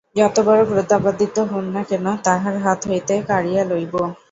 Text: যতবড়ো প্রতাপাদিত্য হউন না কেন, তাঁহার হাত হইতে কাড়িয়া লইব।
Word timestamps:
যতবড়ো 0.15 0.63
প্রতাপাদিত্য 0.65 1.37
হউন 1.49 1.65
না 1.75 1.81
কেন, 1.83 2.05
তাঁহার 2.23 2.55
হাত 2.65 2.79
হইতে 2.89 3.13
কাড়িয়া 3.29 3.63
লইব। 3.65 3.93